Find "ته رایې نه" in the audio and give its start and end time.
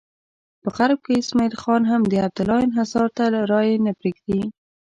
3.17-3.91